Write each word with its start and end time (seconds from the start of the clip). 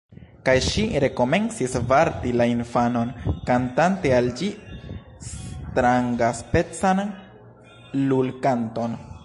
Kaj 0.47 0.53
ŝi 0.67 0.83
rekomencis 1.01 1.75
varti 1.91 2.31
la 2.39 2.47
infanon, 2.53 3.11
kantante 3.49 4.13
al 4.21 4.31
ĝi 4.41 4.49
strangaspecan 5.27 7.03
lulkanton 8.11 9.01